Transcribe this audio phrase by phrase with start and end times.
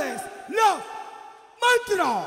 [0.00, 0.78] ustedes, los
[1.60, 2.24] monstruos.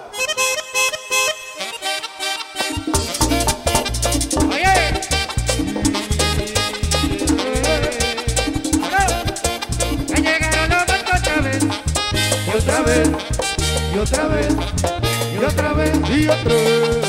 [12.55, 13.09] Otra vez,
[13.93, 14.55] y otra vez,
[15.33, 17.03] y otra vez, y otra vez.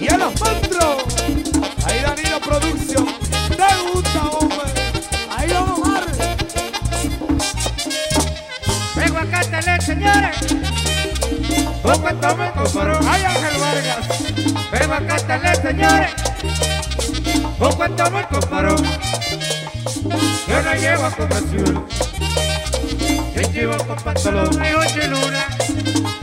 [0.00, 0.38] Y a los
[12.06, 13.00] Con cuánto me comparó.
[13.08, 14.70] Ay, Ángel Vargas.
[14.70, 16.10] Vengo a cantarle, señores.
[17.58, 18.76] Con cuánto me comparó.
[20.46, 21.86] Yo la llevo a conversión.
[23.34, 25.48] Yo llevo con pantalón y ocho luna.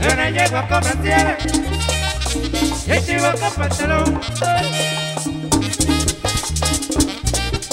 [0.00, 1.36] Yo la llevo a conversión.
[2.86, 4.20] Yo llevo con pantalón.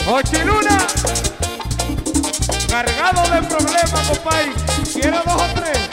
[0.05, 0.77] Ochiluna.
[2.67, 4.51] Cargado de problemas, compadre.
[4.91, 5.90] ¿Quiere dos o tres?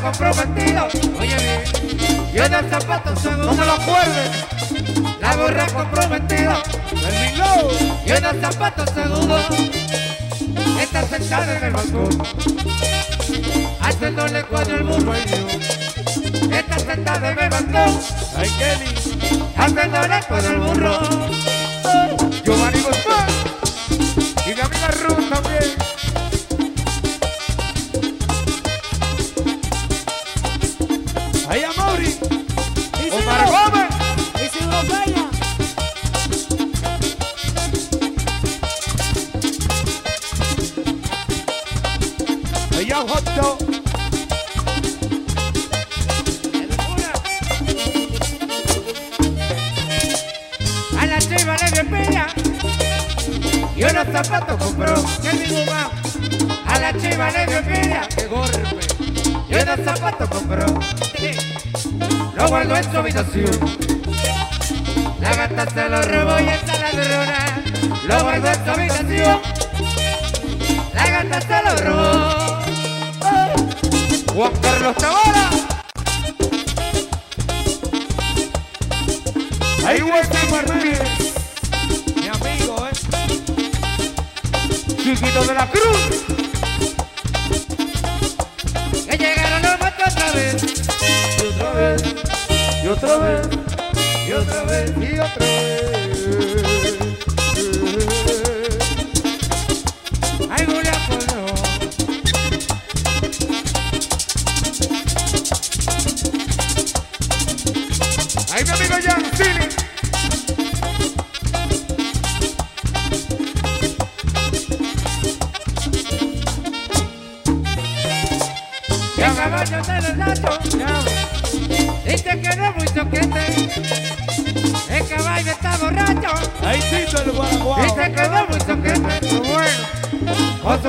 [0.00, 0.88] Comprometido.
[1.18, 2.32] Oye bien.
[2.34, 3.56] Yo de zapatos No seguros.
[3.56, 5.18] me lo acuerden.
[5.20, 6.52] La gorra comprometido.
[6.92, 7.98] El Miló.
[8.06, 9.44] Y unos zapatos seguros
[10.80, 12.08] Está sentada en el balcón
[13.80, 18.00] Haciéndole cuadro el burro y yo Está sentada en el balcón
[18.36, 18.94] Ay, Kelly.
[19.56, 20.98] Haciéndole cuadro el burro
[62.58, 63.50] guardó en su habitación
[65.20, 67.62] La gata se lo robó y esa ladrona
[68.08, 69.40] Lo guardó en su habitación
[70.92, 72.58] La gata se lo robó
[74.34, 75.50] Juan Carlos Tavara.
[79.84, 81.00] Ahí Wesley Martínez.
[82.14, 82.92] Mi amigo, eh.
[85.02, 86.24] Chiquito de la Cruz.
[89.10, 90.78] Que llegaron los matos otra vez
[91.46, 92.02] otra vez,
[92.88, 93.48] y otra vez,
[94.26, 96.97] y otra vez, y otra vez.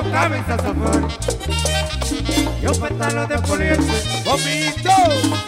[0.00, 1.08] Con su cabeza zafón
[2.62, 4.90] Y un pantalón de poliéster Gomito.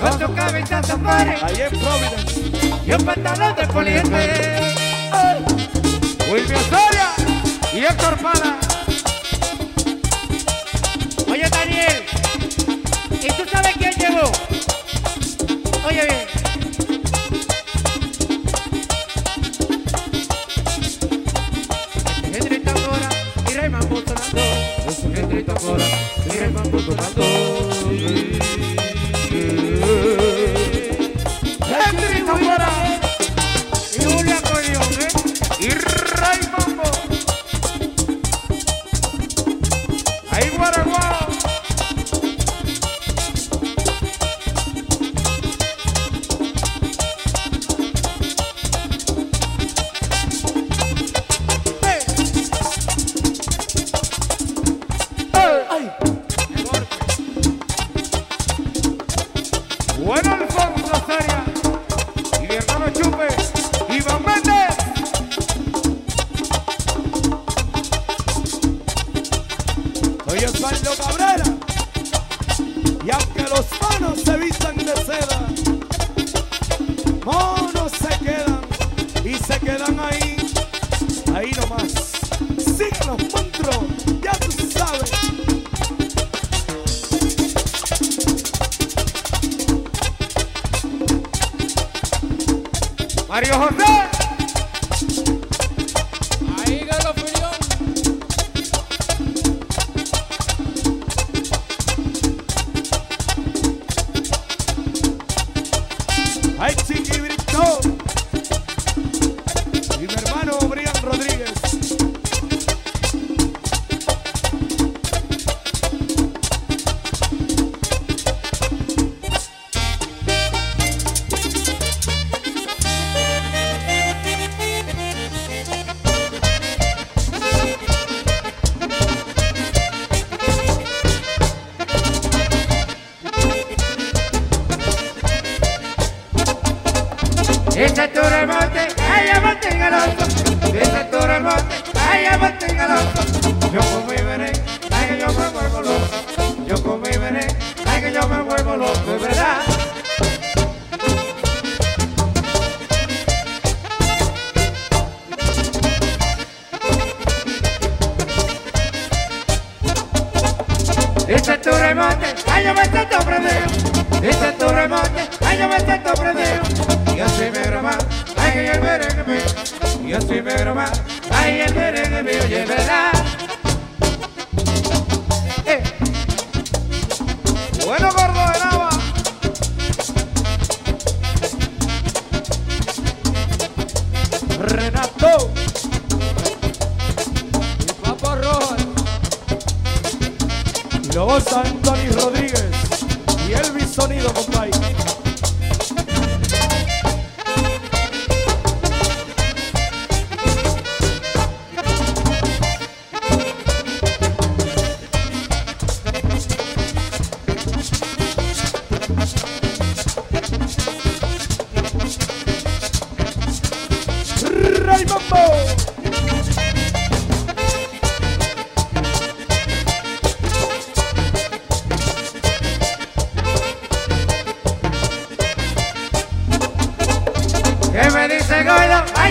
[0.00, 2.86] Con su cabeza zafón Ahí en Providence.
[2.86, 4.62] Y un pantalón de poliéster
[6.30, 7.08] Wilmy Osoria.
[7.74, 8.61] Y Héctor Pala.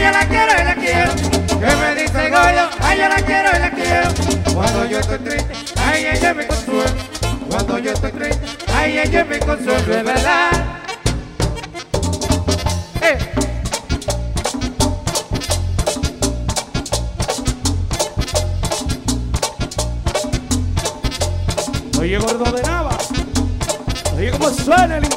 [0.01, 1.15] ay yo la quiero y la quiero,
[1.59, 4.09] que me dice Goyo, ay yo la quiero y la quiero,
[4.53, 6.91] cuando yo estoy triste, ay ella me consuela,
[7.49, 8.41] cuando yo estoy triste,
[8.73, 10.51] ay ella me consuela, es verdad.
[13.01, 13.17] Eh.
[21.99, 22.97] Oye, gordo de Nava,
[24.17, 25.10] oye cómo suena el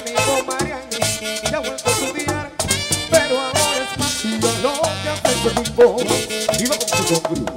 [0.00, 0.96] amigo Mariani
[1.50, 2.50] ya vuelvo a estudiar,
[3.10, 4.24] pero ahora es más
[4.62, 5.96] lo que hace este conmigo.
[6.58, 7.49] Viva con su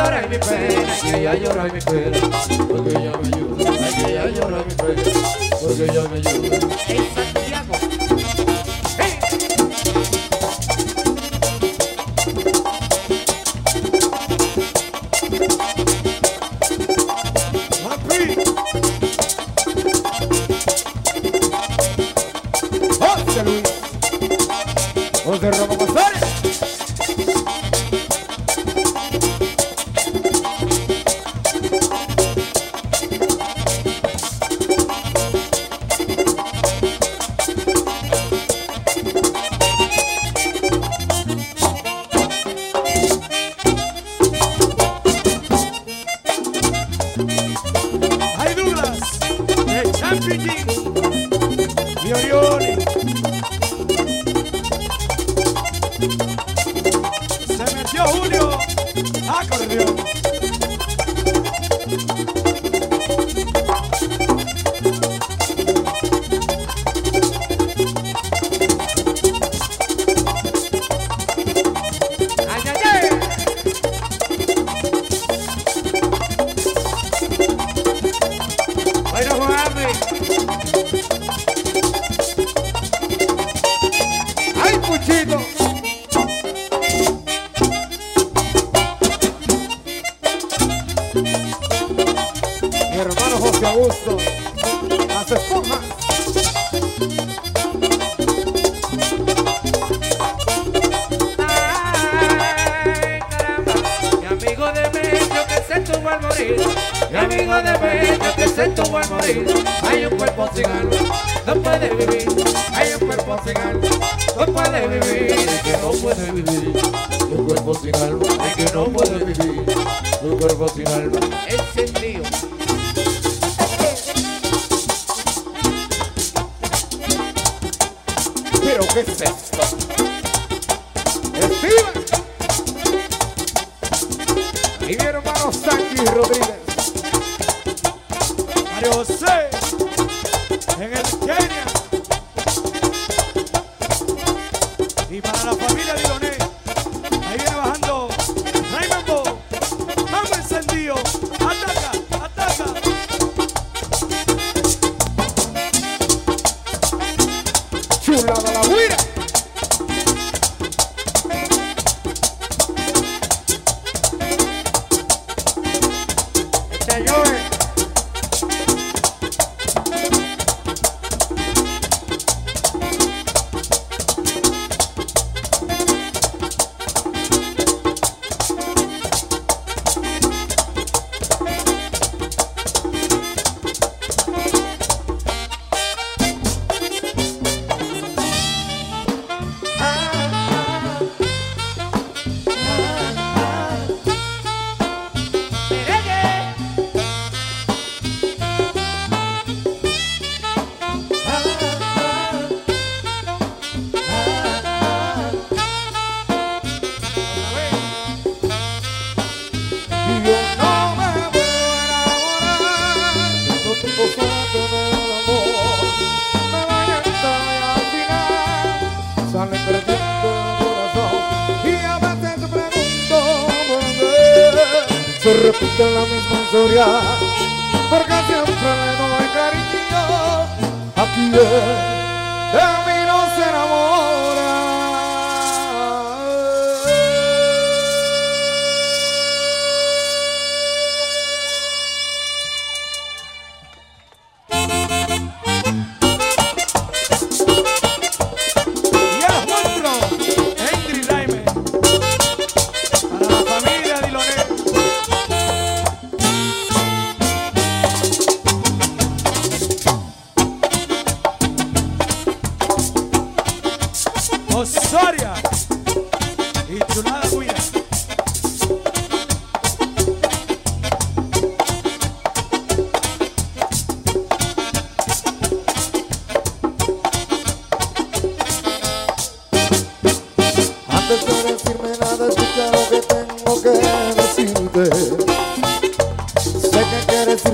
[0.00, 2.18] llora mi pena, que ella llora mi pena,
[2.68, 5.02] porque ella me ayuda, que ella llora mi pena,
[5.60, 7.39] porque ella me ayuda.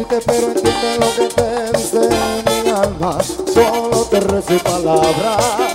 [0.09, 2.09] pero entiende lo que te dice
[2.65, 3.19] mi alma.
[3.23, 5.66] Solo te recibo palabras.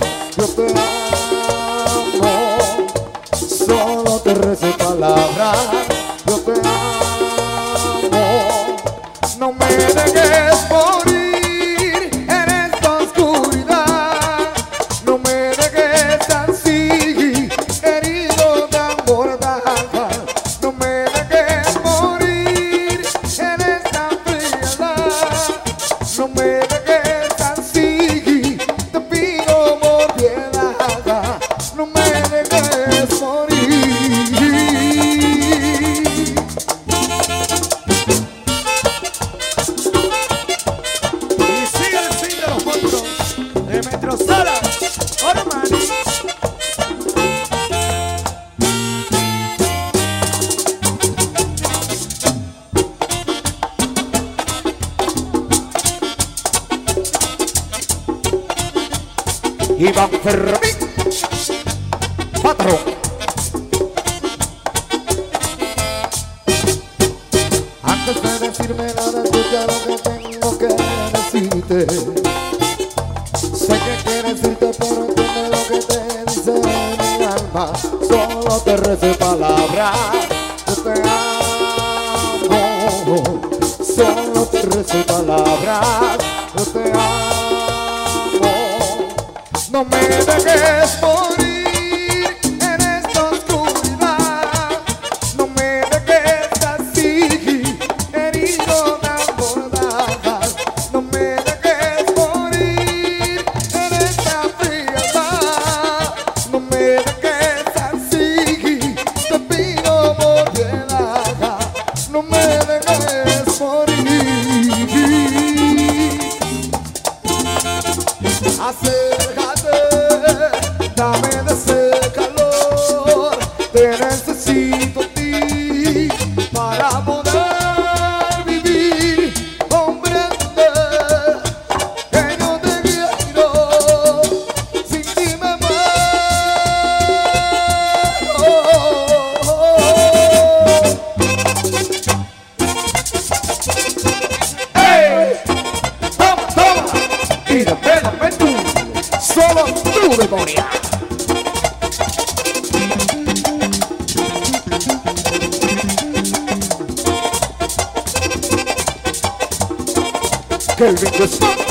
[160.82, 161.61] Kelvin just.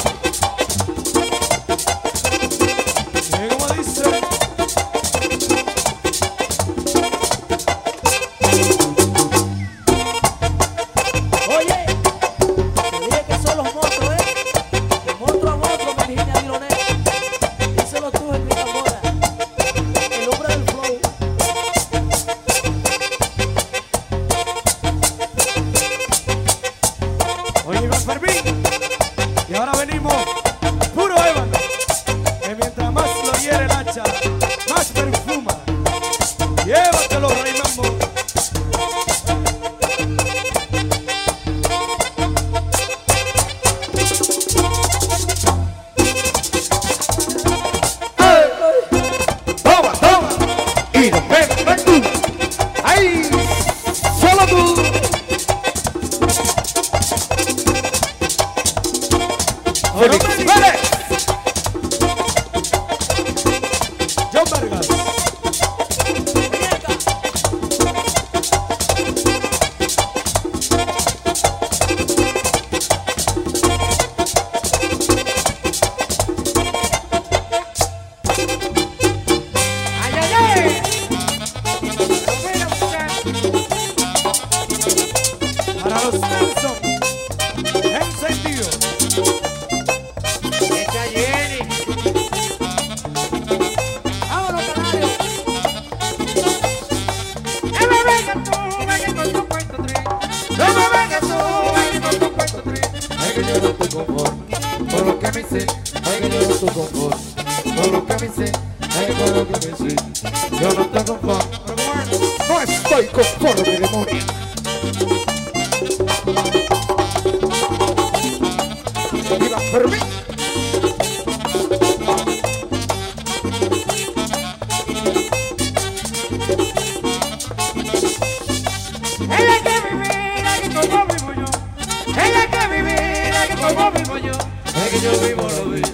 [135.02, 135.92] que yo vivo los días,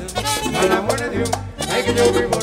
[0.59, 1.31] al amor de Dios,
[1.69, 2.36] hay que yo vivo.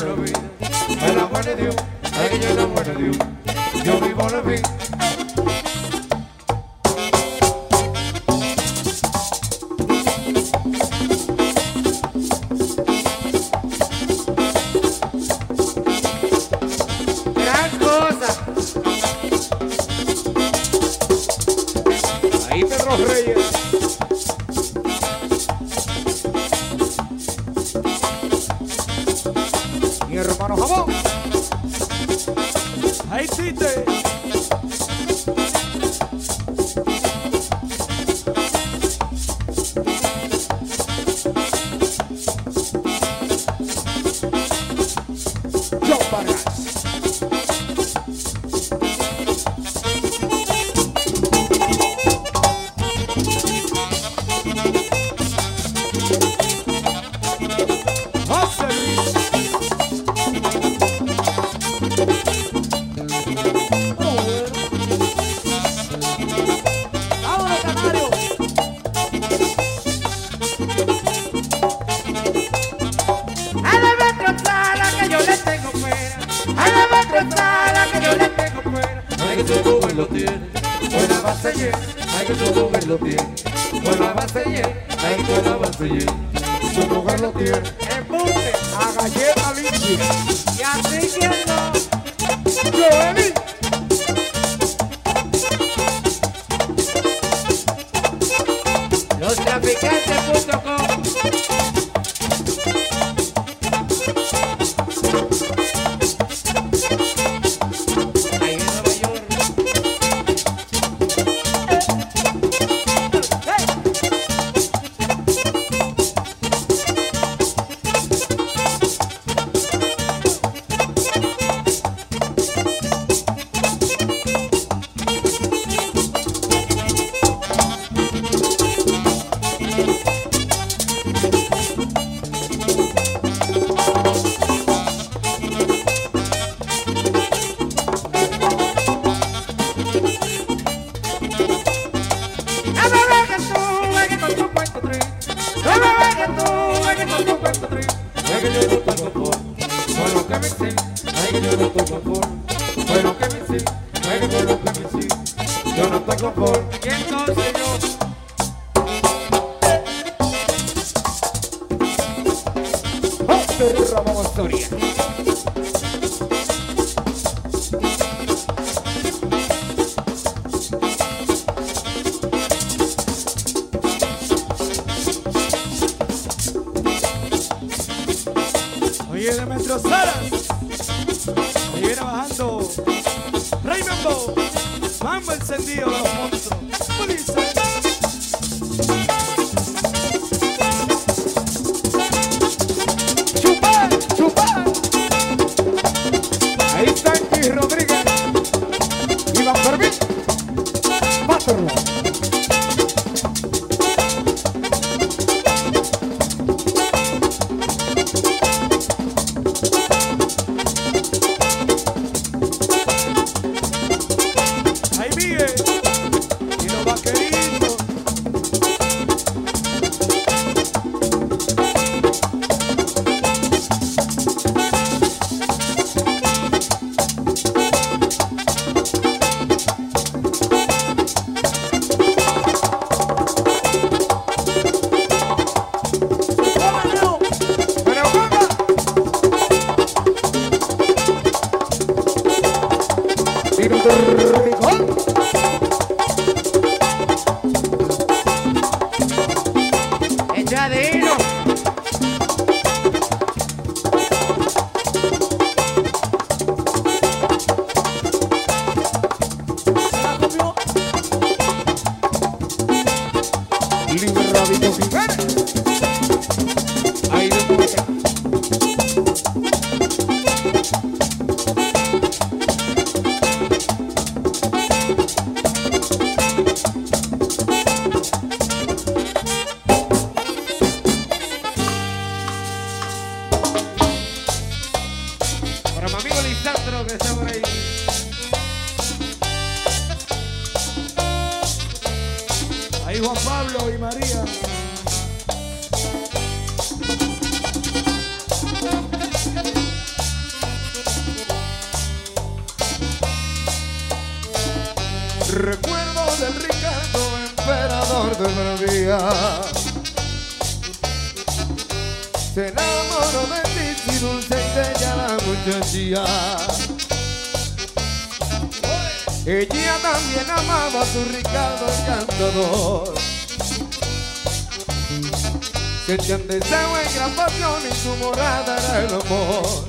[327.25, 329.65] gorrión y su morada era el amor.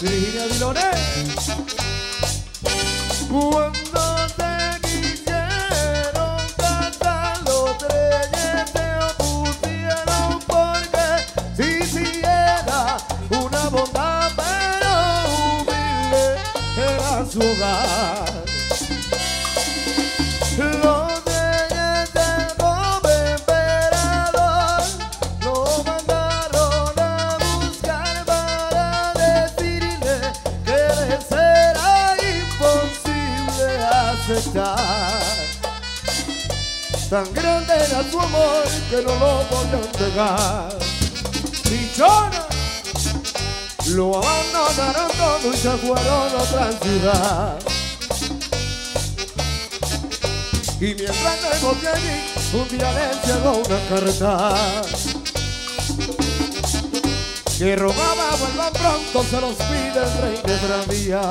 [0.00, 0.46] Virginia
[38.90, 40.78] que no lo podrán negar.
[41.64, 42.46] Dichona,
[43.88, 47.58] lo abandonaron todo y se fueron a otra ciudad.
[50.80, 54.54] Y mientras tengo que ir, un día les llegó una carta
[57.58, 61.30] que rogaba vuelvan pronto, se los pide el rey de Bravía.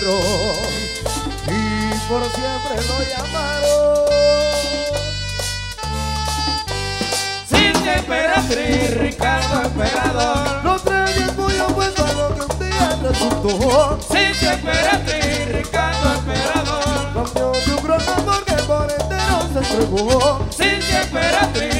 [0.00, 4.06] y por siempre lo llamaron.
[7.48, 10.64] Sin emperatriz, Ricardo Emperador.
[10.64, 13.98] No traigas pollo puesto a lo que un día resultó.
[14.08, 17.12] Sin emperatriz, Ricardo Emperador.
[17.14, 20.46] Cambió tu gran amor que por entero se entregó.
[20.50, 21.77] Sin emperatriz.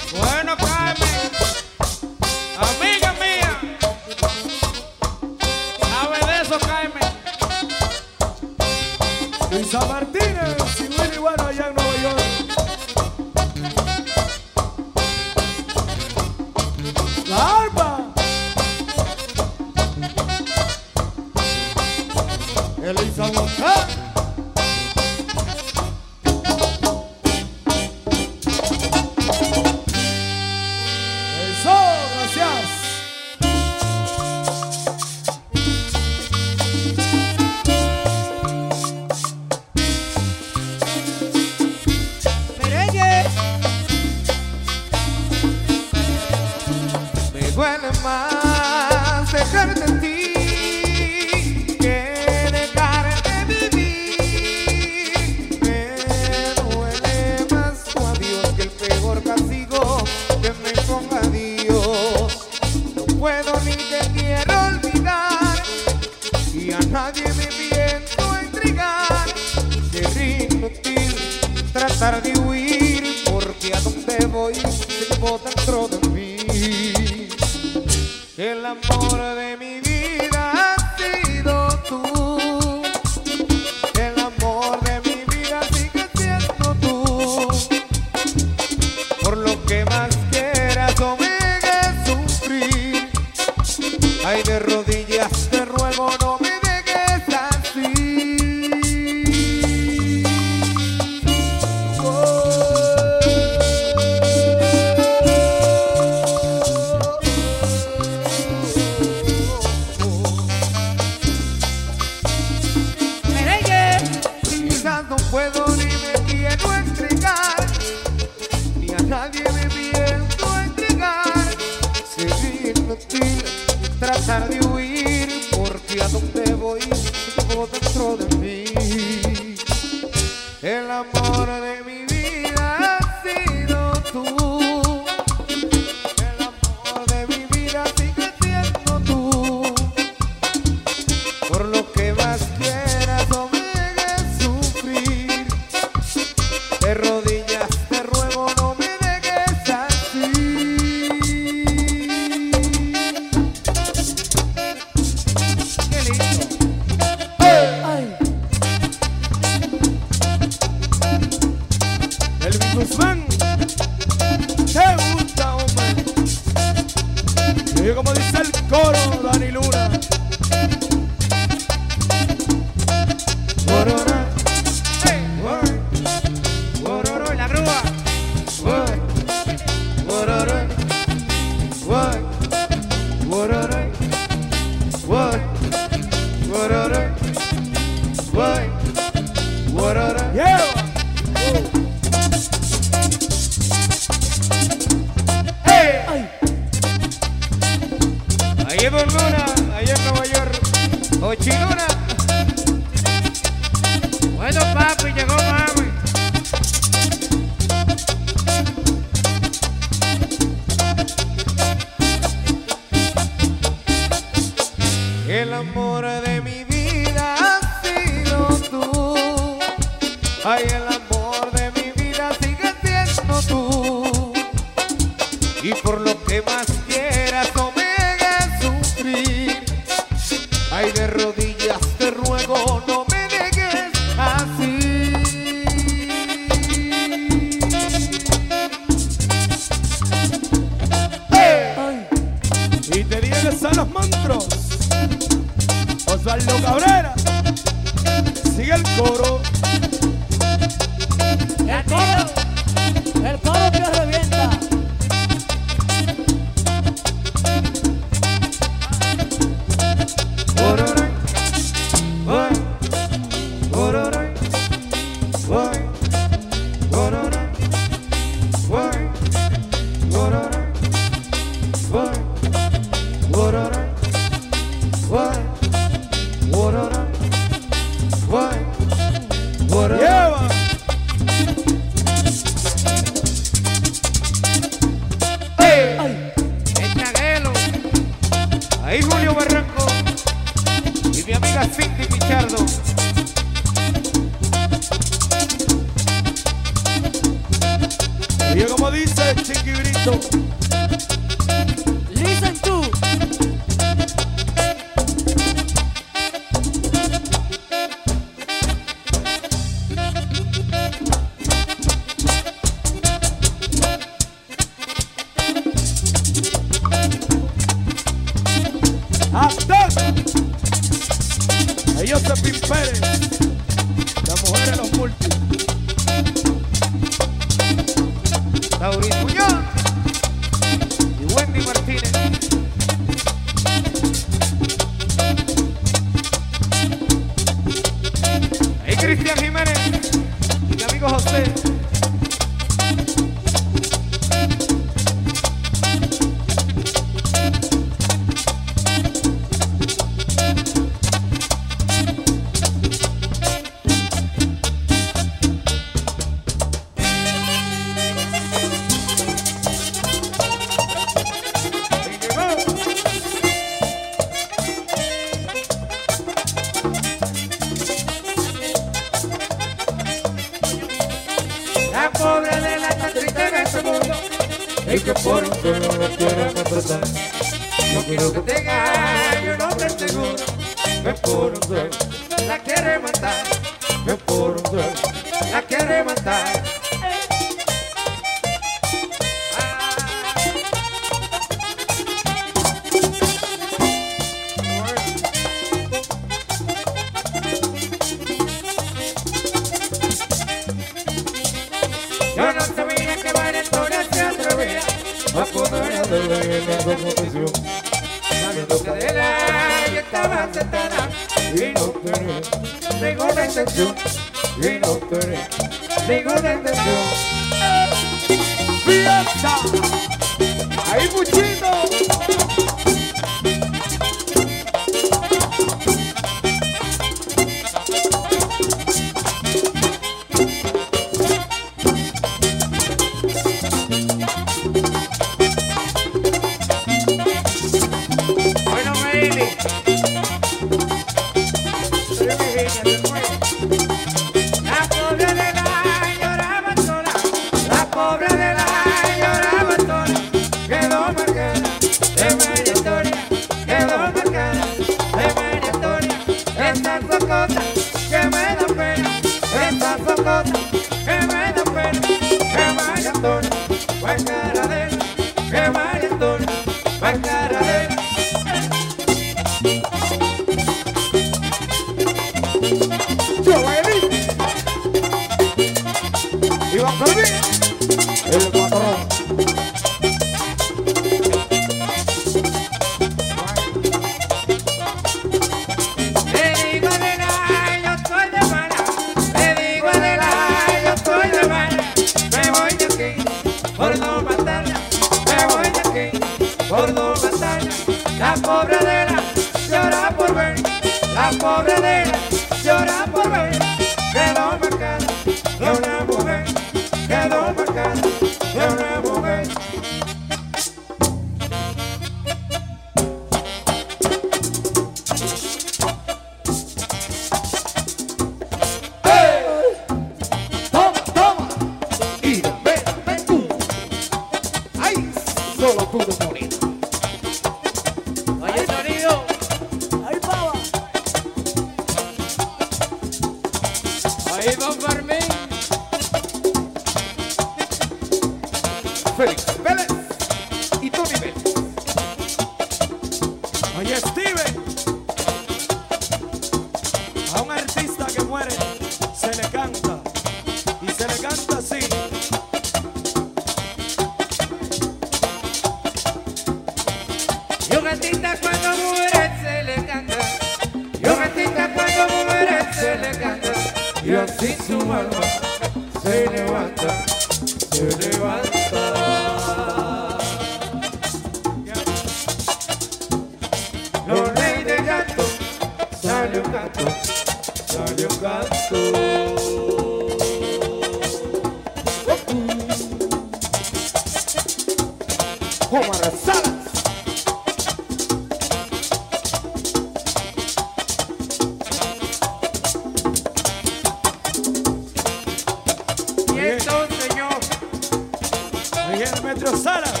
[599.44, 600.00] nuestras alas.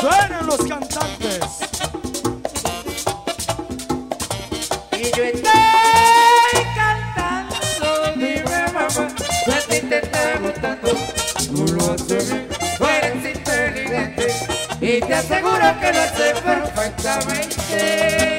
[0.00, 1.40] Suenan los cantantes.
[4.92, 5.52] Y yo estoy
[6.76, 9.08] cantando, dime mamá,
[9.44, 10.88] que a ti te está gustando.
[11.46, 12.48] Tú lo haces bien,
[12.78, 14.26] tú eres inteligente
[14.80, 18.33] y te aseguro que lo haces perfectamente.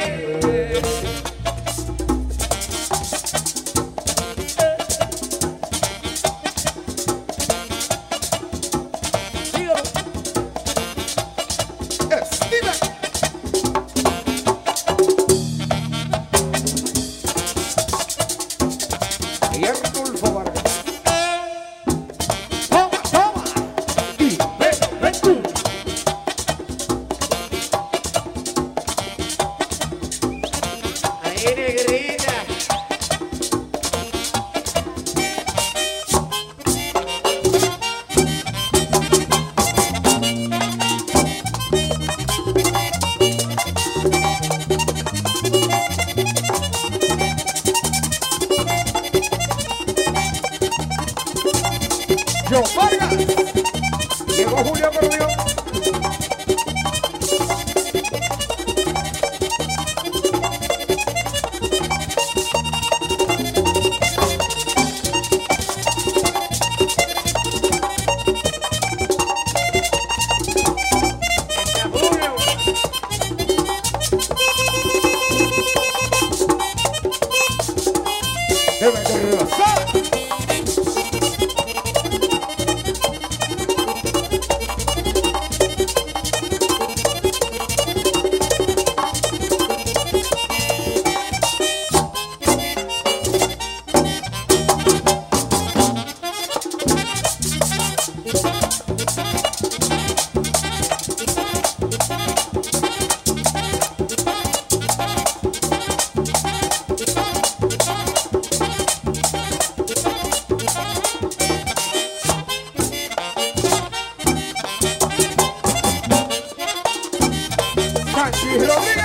[118.57, 119.04] love.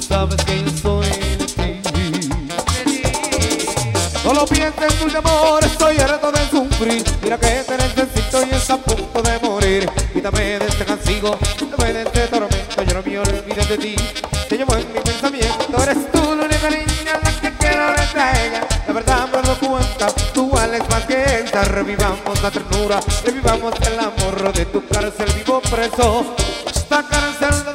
[0.00, 2.28] sabes que yo soy de ti.
[4.24, 7.04] No lo pienses, dulce amor, estoy harto de sufrir.
[7.22, 9.90] Mira que te necesito y está a punto de morir.
[10.12, 12.82] Quítame de este castigo, quítame de este tormento.
[12.82, 13.96] Yo no me olvido de ti,
[14.48, 15.82] te llevo en mi pensamiento.
[15.82, 18.66] Eres tú la única niña la que quiero la.
[18.86, 21.62] La verdad me lo cuenta, tú vales más que esta.
[21.64, 26.34] Revivamos la ternura, revivamos el amor de tu cárcel vivo preso.
[26.66, 27.67] Esta cárcel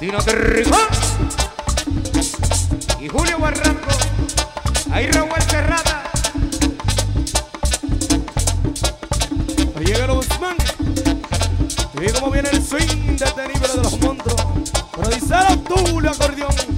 [0.00, 0.88] Dino Torrijón
[2.98, 3.90] y Julio Barranco,
[4.90, 6.04] ahí Raúl Cerrada.
[9.76, 10.56] Ahí llega los Guzmán.
[12.00, 14.42] Y como viene el swing de este de los monstruos.
[14.96, 15.34] Pero dice
[15.68, 16.69] tú, acordeón.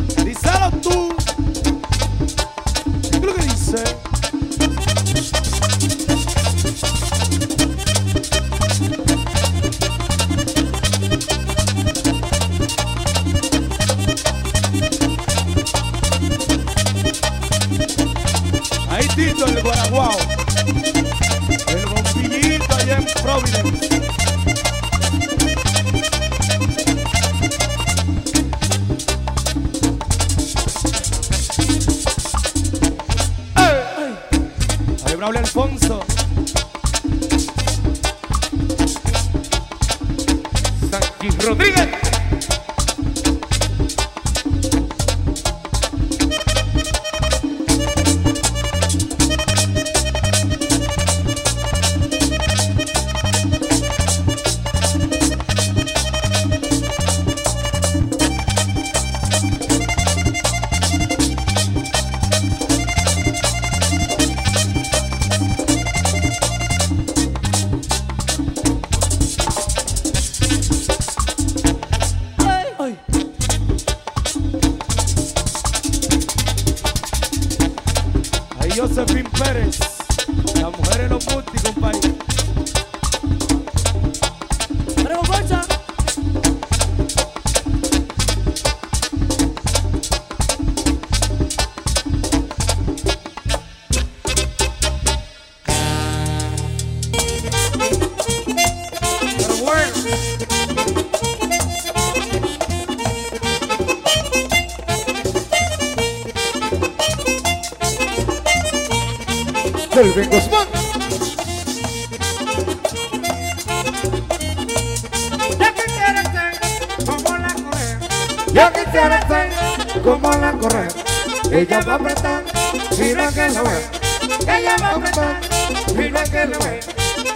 [126.32, 126.80] Que la ve.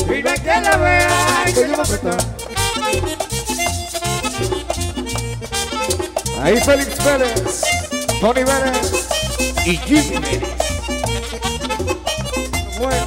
[0.09, 1.45] mira que la vea.
[1.45, 2.17] Que ella va a apretar.
[6.43, 7.63] Ahí Félix Pérez,
[8.21, 9.09] Tony Vélez
[9.67, 10.57] y Jimmy Vélez.
[12.79, 13.07] Bueno.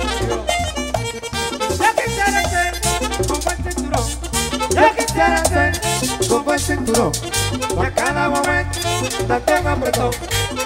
[1.79, 4.07] Ya quisiera ser como el cinturón.
[4.75, 5.81] Yo quisiera ser
[6.27, 7.11] como el cinturón.
[7.79, 8.79] A cada momento,
[9.27, 10.11] date un apretón.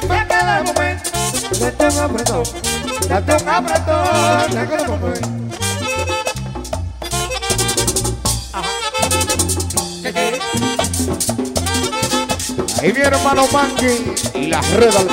[0.10, 1.10] A cada momento,
[1.60, 2.83] date un apretón.
[3.02, 3.48] Un apretón.
[3.48, 5.30] A cada momento.
[12.82, 15.08] Ahí mi hermano Mangi y la red al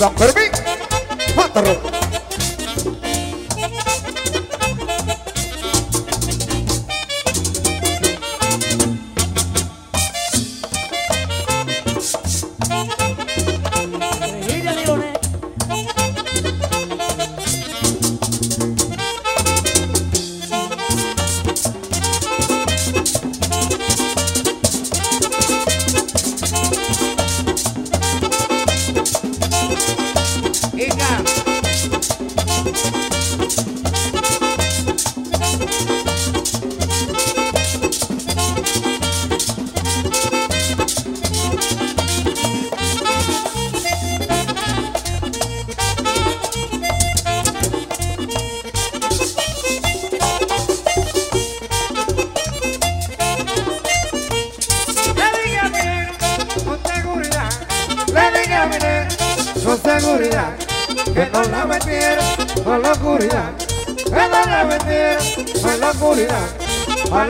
[0.00, 0.29] Iván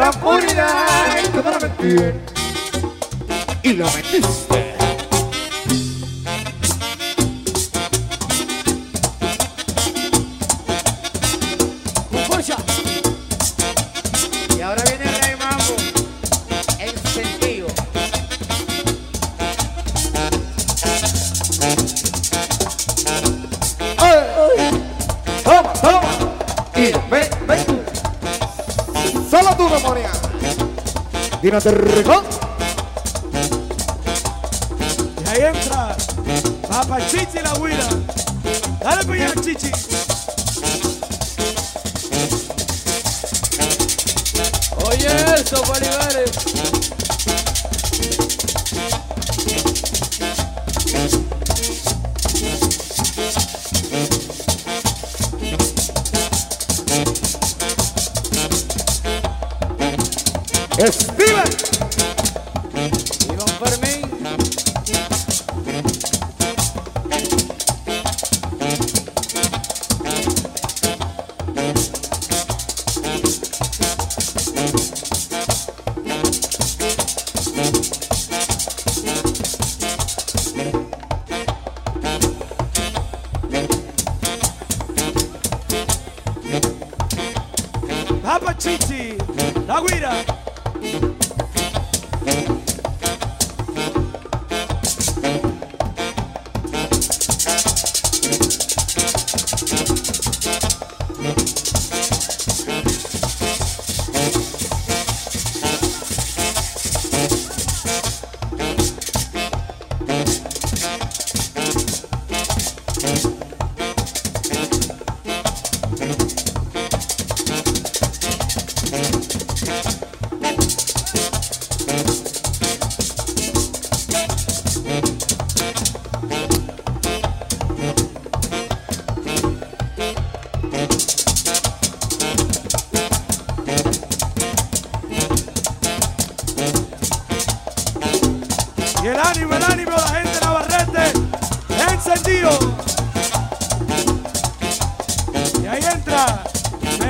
[0.01, 1.19] la oscuridad.
[1.23, 2.15] Y no la metieras.
[3.63, 4.80] Y la metiste.
[31.59, 32.23] Rico.
[35.25, 35.97] Y ahí entra
[36.69, 37.89] Papa Chichi la huila.
[38.85, 39.73] Dale cuñado, Chichi.
[44.87, 45.90] Oye, eso, Olivares.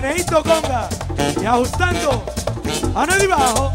[0.01, 0.89] Meneito conga
[1.43, 2.25] y ajustando
[2.95, 3.71] a no bajo.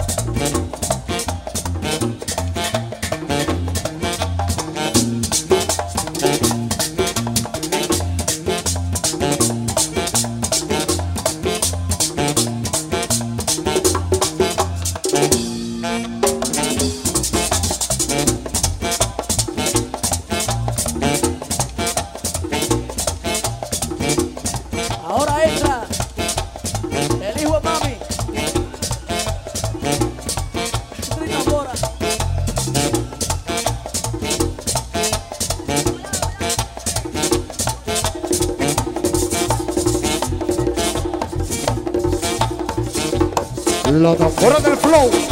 [44.06, 45.25] La tambora del flow.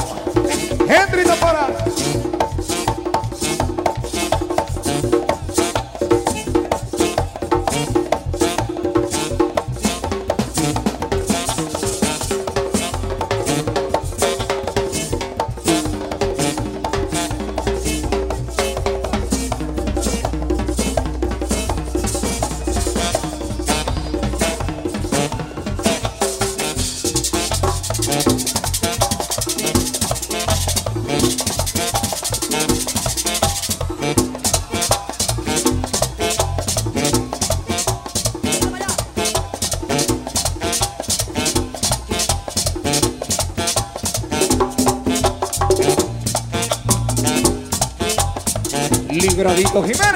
[49.44, 50.13] Ligradito Jiménez.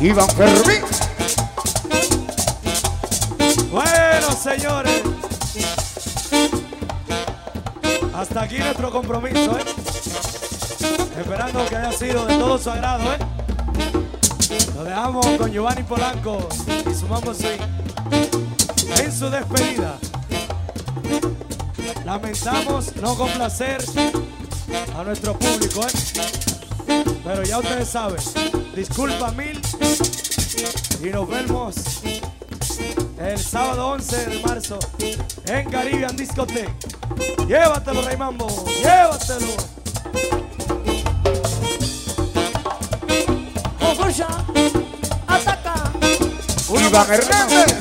[0.00, 0.82] Iván Fermín.
[3.72, 5.02] Bueno, señores.
[8.14, 9.64] Hasta aquí nuestro compromiso, ¿eh?
[11.18, 13.18] Esperando que haya sido de todo su agrado, ¿eh?
[14.76, 16.48] Lo dejamos con Giovanni Polanco
[16.88, 17.60] y su Mambo Swing
[19.00, 19.98] en su despedida.
[22.04, 23.84] Lamentamos no complacer
[24.96, 27.02] a nuestro público, ¿eh?
[27.24, 28.20] Pero ya ustedes saben,
[28.74, 29.57] disculpa mil
[31.02, 31.76] y nos vemos
[33.20, 34.78] el sábado 11 de marzo
[35.46, 36.72] en Caribbean Discotheque.
[37.46, 38.48] Llévatelo, Raymambo,
[38.80, 39.54] llévatelo.
[43.78, 44.28] Confusion.
[45.26, 45.92] Ataca.
[46.68, 47.74] Iván Hernández.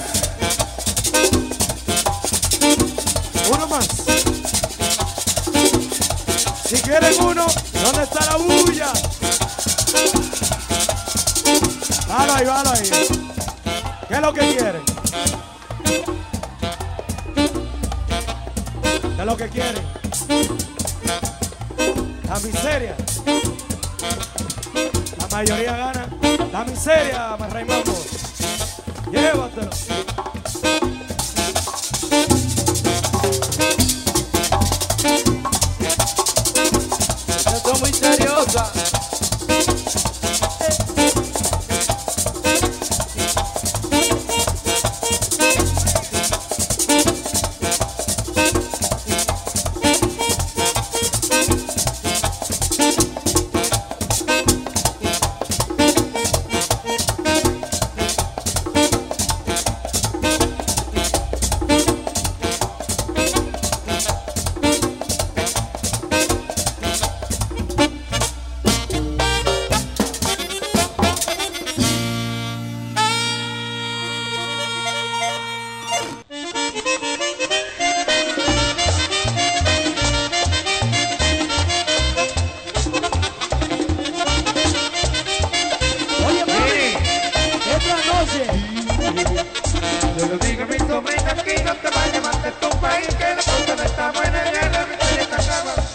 [3.51, 3.87] Uno más.
[6.67, 7.45] Si quieren uno,
[7.83, 8.91] ¿dónde está la bulla?
[12.37, 14.81] ¿Qué es lo que quieren?
[19.01, 19.83] ¿Qué es lo que quieren?
[22.29, 22.95] La miseria.
[25.17, 26.07] La mayoría gana.
[26.51, 27.96] La miseria, Raymambo.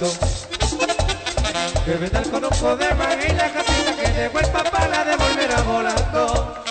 [0.03, 0.27] gato.
[1.85, 6.65] Que con un de manga y la casita que llegó el papá la devolverá volando.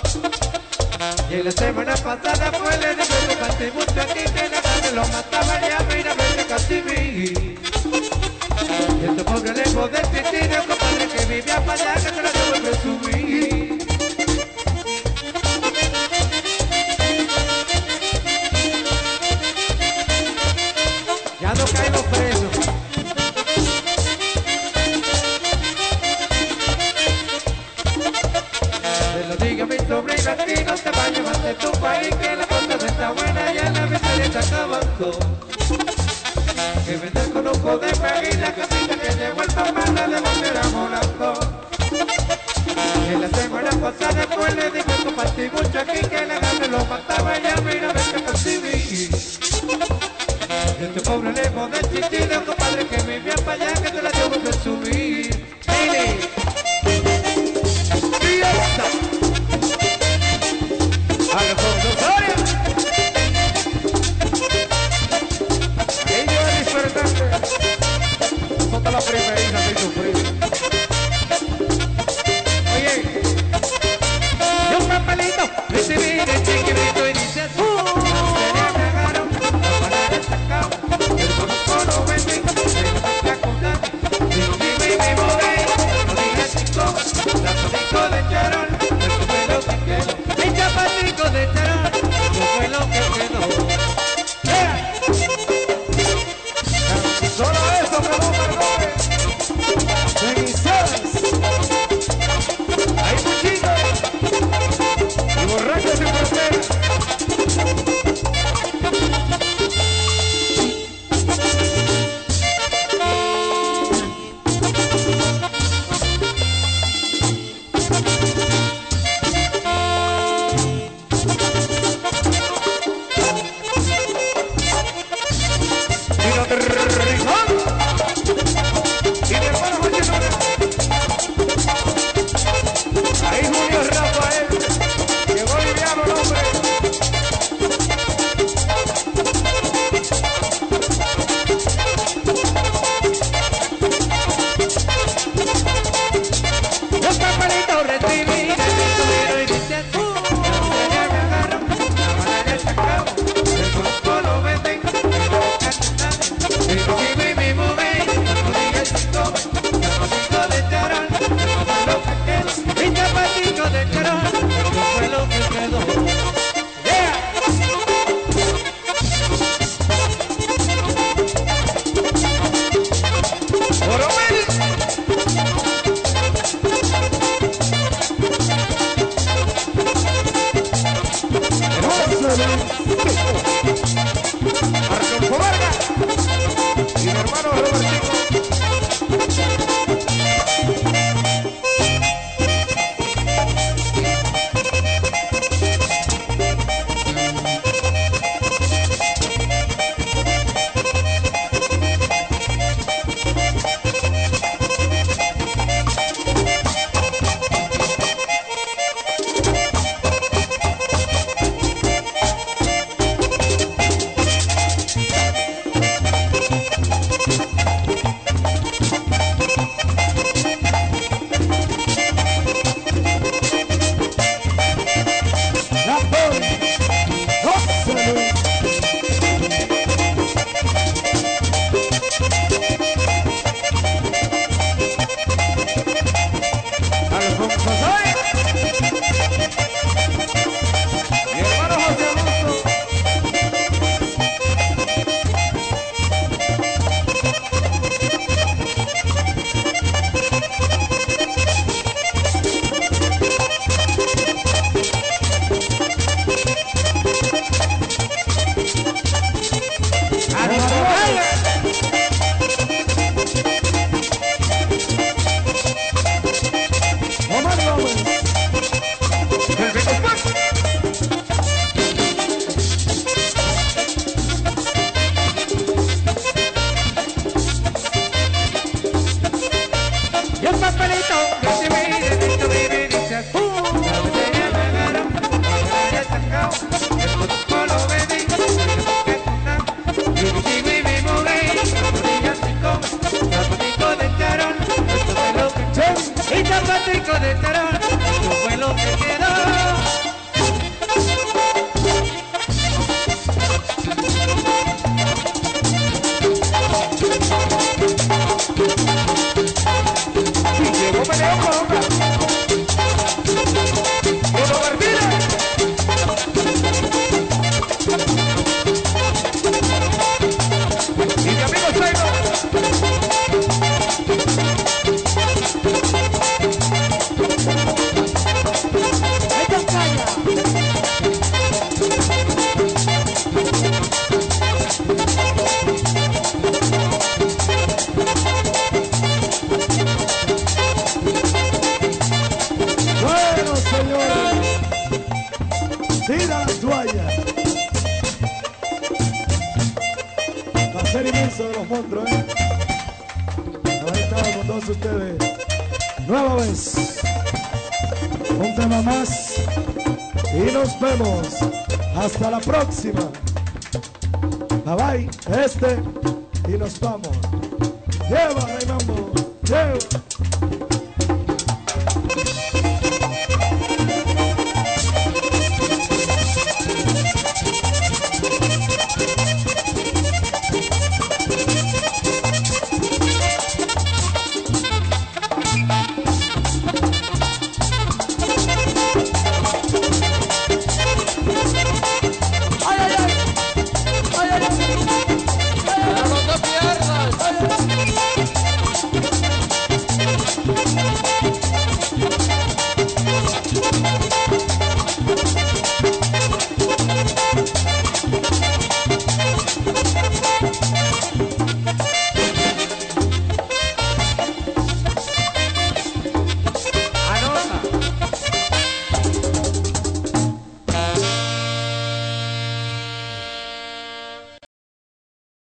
[1.30, 4.92] Y en la semana pasada fue el enemigo que canté mucho aquí, que nada me
[4.92, 6.74] lo mataba y ya, mira, vete casi
[9.00, 12.74] Y este pobre lejos del titino, compadre que vivía para allá, que se la devuelve
[12.82, 13.51] subir.